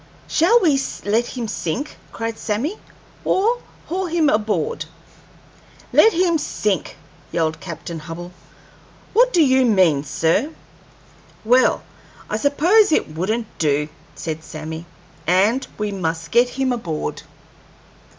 "Shall 0.27 0.59
we 0.61 0.81
let 1.05 1.27
him 1.27 1.47
sink," 1.47 1.95
cried 2.11 2.39
Sammy, 2.39 2.79
"or 3.23 3.61
haul 3.85 4.07
him 4.07 4.29
aboard?" 4.29 4.85
"Let 5.93 6.11
the 6.13 6.23
man 6.23 6.39
sink!" 6.39 6.97
yelled 7.31 7.59
Captain 7.59 7.99
Hubbell. 7.99 8.31
"What 9.13 9.31
do 9.31 9.43
you 9.43 9.63
mean, 9.63 10.03
sir?" 10.03 10.53
"Well, 11.45 11.83
I 12.31 12.37
suppose 12.37 12.91
it 12.91 13.09
wouldn't 13.15 13.45
do," 13.59 13.89
said 14.15 14.43
Sammy, 14.43 14.87
"and 15.27 15.67
we 15.77 15.91
must 15.91 16.31
get 16.31 16.49
him 16.57 16.73
aboard." 16.73 17.21